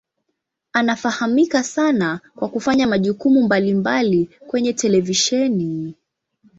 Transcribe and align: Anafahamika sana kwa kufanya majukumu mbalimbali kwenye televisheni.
Anafahamika 0.73 1.63
sana 1.63 2.19
kwa 2.35 2.49
kufanya 2.49 2.87
majukumu 2.87 3.43
mbalimbali 3.43 4.29
kwenye 4.47 4.73
televisheni. 4.73 5.95